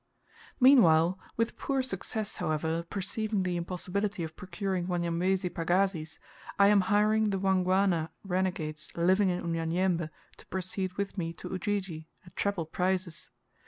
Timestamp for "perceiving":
2.89-3.43